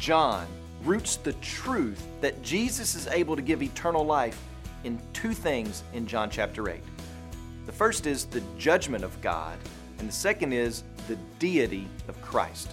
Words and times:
John 0.00 0.46
roots 0.82 1.16
the 1.16 1.34
truth 1.34 2.02
that 2.22 2.42
Jesus 2.42 2.94
is 2.94 3.06
able 3.08 3.36
to 3.36 3.42
give 3.42 3.62
eternal 3.62 4.02
life 4.02 4.42
in 4.82 4.98
two 5.12 5.34
things 5.34 5.84
in 5.92 6.06
John 6.06 6.30
chapter 6.30 6.70
8. 6.70 6.80
The 7.66 7.72
first 7.72 8.06
is 8.06 8.24
the 8.24 8.42
judgment 8.56 9.04
of 9.04 9.20
God, 9.20 9.58
and 9.98 10.08
the 10.08 10.12
second 10.12 10.54
is 10.54 10.84
the 11.06 11.16
deity 11.38 11.86
of 12.08 12.20
Christ. 12.22 12.70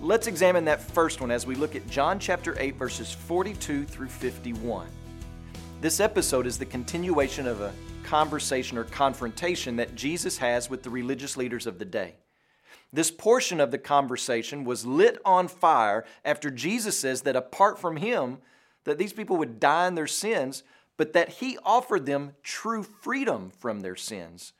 Let's 0.00 0.28
examine 0.28 0.64
that 0.64 0.80
first 0.80 1.20
one 1.20 1.30
as 1.30 1.46
we 1.46 1.56
look 1.56 1.76
at 1.76 1.86
John 1.90 2.18
chapter 2.18 2.56
8, 2.58 2.76
verses 2.76 3.12
42 3.12 3.84
through 3.84 4.08
51. 4.08 4.88
This 5.82 6.00
episode 6.00 6.46
is 6.46 6.58
the 6.58 6.64
continuation 6.64 7.46
of 7.46 7.60
a 7.60 7.74
conversation 8.02 8.78
or 8.78 8.84
confrontation 8.84 9.76
that 9.76 9.94
Jesus 9.94 10.38
has 10.38 10.70
with 10.70 10.82
the 10.82 10.90
religious 10.90 11.36
leaders 11.36 11.66
of 11.66 11.78
the 11.78 11.84
day. 11.84 12.14
This 12.92 13.10
portion 13.10 13.60
of 13.60 13.70
the 13.70 13.78
conversation 13.78 14.64
was 14.64 14.86
lit 14.86 15.18
on 15.24 15.48
fire 15.48 16.04
after 16.24 16.50
Jesus 16.50 16.98
says 16.98 17.22
that 17.22 17.36
apart 17.36 17.78
from 17.78 17.96
him 17.96 18.38
that 18.84 18.98
these 18.98 19.12
people 19.12 19.36
would 19.36 19.60
die 19.60 19.88
in 19.88 19.94
their 19.94 20.06
sins, 20.06 20.62
but 20.96 21.12
that 21.12 21.28
he 21.28 21.58
offered 21.64 22.06
them 22.06 22.34
true 22.42 22.82
freedom 22.82 23.50
from 23.50 23.80
their 23.80 23.96
sins. 23.96 24.52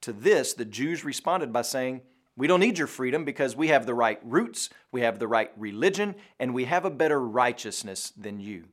To 0.00 0.12
this 0.12 0.54
the 0.54 0.64
Jews 0.64 1.04
responded 1.04 1.52
by 1.52 1.62
saying, 1.62 2.02
"We 2.36 2.46
don't 2.46 2.60
need 2.60 2.78
your 2.78 2.86
freedom 2.86 3.24
because 3.24 3.54
we 3.54 3.68
have 3.68 3.86
the 3.86 3.94
right 3.94 4.18
roots, 4.22 4.70
we 4.90 5.02
have 5.02 5.18
the 5.18 5.28
right 5.28 5.52
religion, 5.56 6.14
and 6.38 6.54
we 6.54 6.64
have 6.64 6.84
a 6.84 6.90
better 6.90 7.20
righteousness 7.20 8.12
than 8.16 8.40
you." 8.40 8.68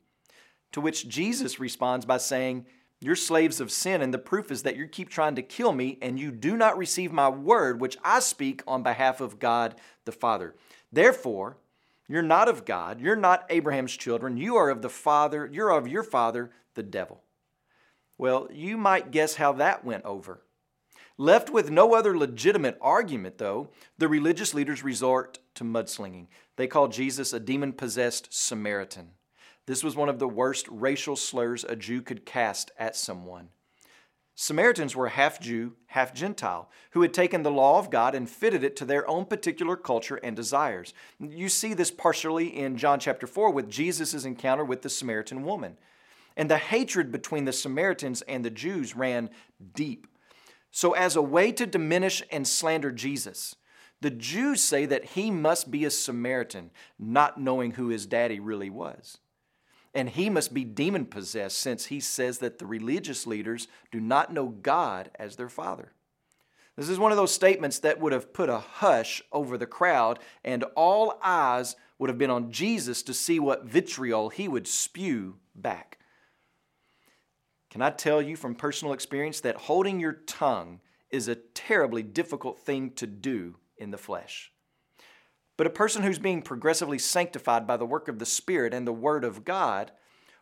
To 0.72 0.82
which 0.82 1.08
Jesus 1.08 1.60
responds 1.60 2.06
by 2.06 2.18
saying, 2.18 2.66
you're 3.00 3.16
slaves 3.16 3.60
of 3.60 3.72
sin, 3.72 4.02
and 4.02 4.14
the 4.14 4.18
proof 4.18 4.52
is 4.52 4.64
that 4.64 4.76
you 4.76 4.88
keep 4.88 5.10
trying 5.10 5.36
to 5.36 5.42
kill 5.42 5.72
me, 5.72 6.00
and 6.02 6.20
you 6.20 6.32
do 6.32 6.58
not 6.58 6.78
receive 6.78 7.12
my 7.12 7.30
word, 7.30 7.80
which 7.80 7.98
I 8.04 8.20
speak 8.20 8.64
on 8.68 8.82
behalf 8.84 9.22
of 9.22 9.40
God 9.40 9.76
the 10.06 10.12
Father. 10.12 10.56
Therefore, 10.92 11.58
you're 12.08 12.24
not 12.24 12.48
of 12.48 12.66
God, 12.66 13.00
you're 13.00 13.16
not 13.16 13.46
Abraham's 13.50 13.96
children, 13.96 14.38
you 14.38 14.56
are 14.56 14.70
of 14.70 14.82
the 14.82 14.90
Father, 14.90 15.48
you're 15.52 15.70
of 15.70 15.88
your 15.88 16.04
father, 16.04 16.52
the 16.74 16.84
devil. 16.84 17.22
Well, 18.18 18.48
you 18.52 18.78
might 18.78 19.12
guess 19.12 19.36
how 19.36 19.52
that 19.54 19.86
went 19.86 20.06
over. 20.06 20.42
Left 21.20 21.50
with 21.50 21.70
no 21.70 21.94
other 21.94 22.18
legitimate 22.18 22.78
argument, 22.82 23.38
though, 23.38 23.70
the 23.98 24.08
religious 24.08 24.54
leaders 24.54 24.84
resort 24.84 25.40
to 25.56 25.64
mudslinging. 25.64 26.28
They 26.56 26.68
call 26.68 26.88
Jesus 26.88 27.34
a 27.34 27.40
demon 27.40 27.74
possessed 27.74 28.28
Samaritan. 28.32 29.12
This 29.68 29.84
was 29.84 29.98
one 29.98 30.08
of 30.08 30.18
the 30.18 30.30
worst 30.30 30.66
racial 30.70 31.18
slurs 31.18 31.66
a 31.66 31.76
Jew 31.76 32.02
could 32.02 32.26
cast 32.26 32.72
at 32.80 32.96
someone. 32.96 33.50
Samaritans 34.34 34.96
were 34.96 35.10
half 35.10 35.42
Jew, 35.42 35.74
half 35.88 36.14
Gentile, 36.14 36.70
who 36.92 37.02
had 37.02 37.14
taken 37.14 37.44
the 37.44 37.52
law 37.52 37.78
of 37.78 37.90
God 37.90 38.16
and 38.16 38.30
fitted 38.30 38.64
it 38.64 38.78
to 38.78 38.86
their 38.86 39.08
own 39.10 39.26
particular 39.26 39.76
culture 39.76 40.18
and 40.18 40.36
desires. 40.36 40.94
You 41.20 41.50
see 41.50 41.74
this 41.74 41.92
partially 41.92 42.48
in 42.58 42.78
John 42.78 43.00
chapter 43.00 43.28
4 43.28 43.52
with 43.52 43.70
Jesus' 43.70 44.24
encounter 44.24 44.64
with 44.64 44.84
the 44.84 44.90
Samaritan 44.90 45.44
woman. 45.44 45.78
And 46.38 46.50
the 46.50 46.60
hatred 46.60 47.12
between 47.12 47.46
the 47.46 47.52
Samaritans 47.52 48.22
and 48.22 48.46
the 48.46 48.52
Jews 48.52 48.96
ran 48.96 49.32
deep. 49.74 50.08
So, 50.72 50.94
as 50.94 51.16
a 51.16 51.22
way 51.22 51.52
to 51.54 51.66
diminish 51.66 52.22
and 52.32 52.48
slander 52.48 52.92
Jesus, 52.92 53.56
the 54.02 54.12
Jews 54.12 54.62
say 54.62 54.86
that 54.86 55.06
he 55.06 55.32
must 55.32 55.72
be 55.72 55.84
a 55.84 55.90
Samaritan, 55.90 56.70
not 57.00 57.42
knowing 57.42 57.72
who 57.72 57.88
his 57.88 58.06
daddy 58.06 58.40
really 58.40 58.70
was 58.70 59.18
and 59.94 60.10
he 60.10 60.30
must 60.30 60.54
be 60.54 60.64
demon 60.64 61.06
possessed 61.06 61.58
since 61.58 61.86
he 61.86 62.00
says 62.00 62.40
that 62.40 62.60
the 62.60 62.66
religious 62.66 63.26
leaders 63.26 63.68
do 63.92 64.00
not 64.00 64.34
know 64.34 64.48
God 64.48 65.12
as 65.16 65.36
their 65.36 65.50
father. 65.50 65.94
This 66.76 66.90
is 66.90 67.00
one 67.00 67.12
of 67.12 67.18
those 67.18 67.34
statements 67.34 67.80
that 67.80 68.00
would 68.00 68.14
have 68.14 68.34
put 68.34 68.50
a 68.50 68.60
hush 68.60 69.24
over 69.32 69.58
the 69.58 69.66
crowd, 69.66 70.20
and 70.44 70.64
all 70.76 71.20
eyes 71.24 71.76
would 71.98 72.10
have 72.10 72.20
been 72.20 72.30
on 72.30 72.52
Jesus 72.52 73.02
to 73.04 73.14
see 73.14 73.40
what 73.40 73.66
vitriol 73.66 74.30
he 74.30 74.48
would 74.48 74.68
spew 74.68 75.38
back. 75.56 75.98
Can 77.72 77.82
I 77.82 77.90
tell 77.90 78.22
you 78.22 78.36
from 78.36 78.56
personal 78.56 78.94
experience 78.94 79.42
that 79.42 79.56
holding 79.56 80.00
your 80.00 80.14
tongue 80.14 80.80
is 81.10 81.28
a 81.28 81.36
terribly 81.36 82.04
difficult 82.04 82.60
thing 82.60 82.92
to 82.92 83.08
do 83.08 83.56
in 83.78 83.92
the 83.92 83.98
flesh? 83.98 84.52
But 85.58 85.68
a 85.68 85.72
person 85.72 86.04
who's 86.04 86.20
being 86.20 86.44
progressively 86.44 87.00
sanctified 87.00 87.66
by 87.66 87.78
the 87.78 87.86
work 87.86 88.08
of 88.08 88.20
the 88.20 88.26
Spirit 88.26 88.74
and 88.74 88.86
the 88.86 88.94
Word 88.94 89.24
of 89.24 89.44
God 89.44 89.92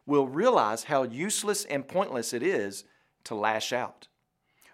will 0.05 0.27
realize 0.27 0.83
how 0.83 1.03
useless 1.03 1.65
and 1.65 1.87
pointless 1.87 2.33
it 2.33 2.43
is 2.43 2.83
to 3.23 3.33
lash 3.33 3.73
out. 3.73 4.07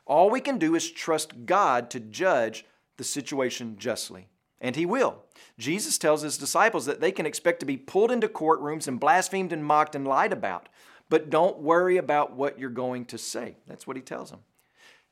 All 0.06 0.29
we 0.29 0.41
can 0.41 0.57
do 0.57 0.75
is 0.75 0.91
trust 0.91 1.46
God 1.46 1.90
to 1.91 2.00
judge 2.00 2.66
the 2.97 3.03
situation 3.03 3.78
justly. 3.78 4.28
And 4.59 4.75
He 4.75 4.85
will. 4.85 5.24
Jesus 5.57 5.97
tells 5.97 6.24
His 6.24 6.38
disciples 6.38 6.85
that 6.85 7.02
they 7.02 7.12
can 7.12 7.25
expect 7.25 7.59
to 7.62 7.66
be 7.66 7.78
pulled 7.78 8.12
into 8.12 8.28
courtrooms 8.28 8.88
and 8.88 9.00
blasphemed 9.00 9.53
and 9.53 9.63
mocked 9.63 9.96
and 9.96 10.08
lied 10.08 10.34
about. 10.34 10.69
But 11.09 11.29
don't 11.29 11.59
worry 11.59 11.97
about 11.97 12.35
what 12.35 12.59
you're 12.59 12.69
going 12.69 13.06
to 13.06 13.18
say. 13.18 13.58
That's 13.68 13.85
what 13.85 13.96
He 13.96 14.02
tells 14.02 14.31
them. 14.31 14.41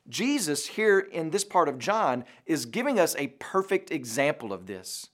Jesus, 0.07 0.65
here 0.65 0.99
in 0.99 1.29
this 1.29 1.43
part 1.43 1.69
of 1.69 1.77
John, 1.77 2.25
is 2.45 2.65
giving 2.65 2.99
us 2.99 3.15
a 3.17 3.27
perfect 3.39 3.91
example 3.91 4.51
of 4.51 4.65
this. 4.65 5.09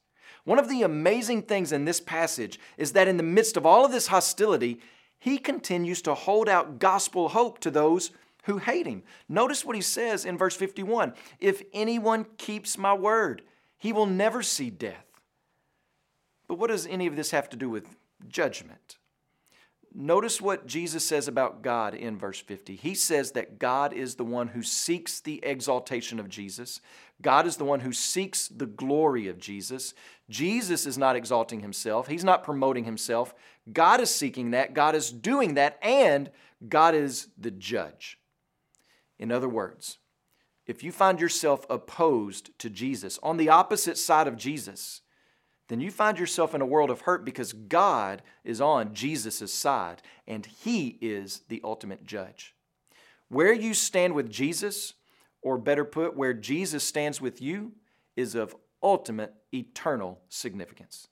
One 0.45 0.59
of 0.59 0.69
the 0.69 0.83
amazing 0.83 1.43
things 1.43 1.71
in 1.71 1.85
this 1.85 1.99
passage 1.99 2.59
is 2.77 2.93
that 2.93 3.07
in 3.07 3.17
the 3.17 3.23
midst 3.23 3.57
of 3.57 3.65
all 3.65 3.83
of 3.83 3.91
this 3.91 4.07
hostility, 4.07 4.79
he 5.19 5.37
continues 5.37 6.01
to 6.03 6.13
hold 6.13 6.47
out 6.47 6.79
gospel 6.79 7.29
hope 7.29 7.59
to 7.59 7.71
those 7.71 8.11
who 8.43 8.59
hate 8.59 8.85
him. 8.85 9.03
Notice 9.27 9.65
what 9.65 9.75
he 9.75 9.81
says 9.81 10.23
in 10.23 10.37
verse 10.37 10.55
51 10.55 11.13
If 11.39 11.63
anyone 11.73 12.25
keeps 12.37 12.77
my 12.77 12.93
word, 12.93 13.41
he 13.77 13.91
will 13.91 14.05
never 14.05 14.43
see 14.43 14.69
death. 14.69 15.05
But 16.47 16.59
what 16.59 16.69
does 16.69 16.85
any 16.85 17.07
of 17.07 17.15
this 17.15 17.31
have 17.31 17.49
to 17.49 17.57
do 17.57 17.69
with 17.69 17.95
judgment? 18.27 18.97
Notice 19.97 20.41
what 20.41 20.67
Jesus 20.67 21.05
says 21.05 21.29
about 21.29 21.61
God 21.61 21.95
in 21.95 22.17
verse 22.17 22.41
50. 22.41 22.75
He 22.75 22.95
says 22.95 23.31
that 23.31 23.57
God 23.59 23.93
is 23.93 24.15
the 24.15 24.25
one 24.25 24.49
who 24.49 24.61
seeks 24.61 25.21
the 25.21 25.39
exaltation 25.41 26.19
of 26.19 26.27
Jesus. 26.27 26.81
God 27.21 27.47
is 27.47 27.55
the 27.55 27.63
one 27.63 27.79
who 27.79 27.93
seeks 27.93 28.49
the 28.49 28.65
glory 28.65 29.29
of 29.29 29.39
Jesus. 29.39 29.93
Jesus 30.29 30.85
is 30.85 30.97
not 30.97 31.15
exalting 31.15 31.61
himself, 31.61 32.07
he's 32.07 32.25
not 32.25 32.43
promoting 32.43 32.83
himself. 32.83 33.33
God 33.71 34.01
is 34.01 34.13
seeking 34.13 34.51
that, 34.51 34.73
God 34.73 34.95
is 34.95 35.11
doing 35.11 35.53
that, 35.53 35.79
and 35.81 36.29
God 36.67 36.93
is 36.93 37.29
the 37.37 37.51
judge. 37.51 38.19
In 39.17 39.31
other 39.31 39.49
words, 39.49 39.99
if 40.67 40.83
you 40.83 40.91
find 40.91 41.21
yourself 41.21 41.65
opposed 41.69 42.57
to 42.59 42.69
Jesus, 42.69 43.17
on 43.23 43.37
the 43.37 43.47
opposite 43.47 43.97
side 43.97 44.27
of 44.27 44.35
Jesus, 44.35 45.01
then 45.67 45.79
you 45.79 45.89
find 45.89 46.19
yourself 46.19 46.53
in 46.53 46.61
a 46.61 46.65
world 46.65 46.91
of 46.91 47.01
hurt 47.01 47.25
because 47.25 47.53
God 47.53 48.21
is 48.43 48.61
on 48.61 48.93
Jesus' 48.93 49.53
side 49.53 50.01
and 50.27 50.45
He 50.45 50.97
is 51.01 51.41
the 51.49 51.61
ultimate 51.63 52.05
judge. 52.05 52.53
Where 53.29 53.53
you 53.53 53.73
stand 53.73 54.13
with 54.13 54.29
Jesus, 54.29 54.93
or 55.41 55.57
better 55.57 55.85
put, 55.85 56.15
where 56.15 56.33
Jesus 56.33 56.83
stands 56.83 57.19
with 57.19 57.41
you, 57.41 57.73
is 58.15 58.35
of 58.35 58.55
ultimate 58.81 59.33
eternal 59.53 60.21
significance. 60.29 61.07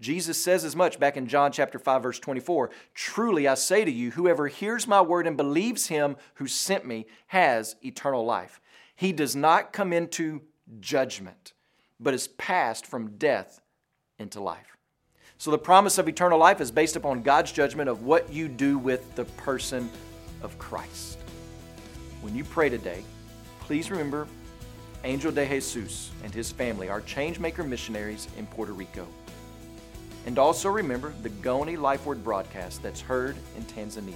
Jesus 0.00 0.42
says 0.42 0.64
as 0.64 0.74
much 0.74 0.98
back 0.98 1.18
in 1.18 1.26
John 1.26 1.52
chapter 1.52 1.78
5 1.78 2.02
verse 2.02 2.18
24, 2.18 2.70
"Truly 2.94 3.46
I 3.46 3.54
say 3.54 3.84
to 3.84 3.90
you, 3.90 4.12
whoever 4.12 4.48
hears 4.48 4.86
my 4.86 5.02
word 5.02 5.26
and 5.26 5.36
believes 5.36 5.88
him 5.88 6.16
who 6.34 6.46
sent 6.46 6.86
me 6.86 7.06
has 7.28 7.76
eternal 7.84 8.24
life. 8.24 8.62
He 8.96 9.12
does 9.12 9.36
not 9.36 9.74
come 9.74 9.92
into 9.92 10.42
judgment, 10.80 11.52
but 11.98 12.14
is 12.14 12.28
passed 12.28 12.86
from 12.86 13.18
death 13.18 13.60
into 14.20 14.40
life. 14.40 14.76
So 15.38 15.50
the 15.50 15.58
promise 15.58 15.98
of 15.98 16.06
eternal 16.06 16.38
life 16.38 16.60
is 16.60 16.70
based 16.70 16.96
upon 16.96 17.22
God's 17.22 17.50
judgment 17.50 17.88
of 17.88 18.02
what 18.02 18.32
you 18.32 18.46
do 18.46 18.78
with 18.78 19.14
the 19.16 19.24
person 19.24 19.90
of 20.42 20.56
Christ. 20.58 21.18
When 22.20 22.36
you 22.36 22.44
pray 22.44 22.68
today, 22.68 23.02
please 23.60 23.90
remember 23.90 24.28
Angel 25.02 25.32
de 25.32 25.46
Jesus 25.46 26.10
and 26.22 26.34
his 26.34 26.52
family 26.52 26.90
are 26.90 27.00
changemaker 27.00 27.66
missionaries 27.66 28.28
in 28.36 28.46
Puerto 28.46 28.72
Rico. 28.72 29.06
And 30.26 30.38
also 30.38 30.68
remember 30.68 31.14
the 31.22 31.30
Ngoni 31.30 31.78
Life 31.78 32.04
Word 32.04 32.22
broadcast 32.22 32.82
that's 32.82 33.00
heard 33.00 33.34
in 33.56 33.64
Tanzania. 33.64 34.14